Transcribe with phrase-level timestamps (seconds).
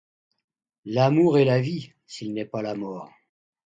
[0.85, 3.11] L’amour est la vie, s’il n’est pas la mort.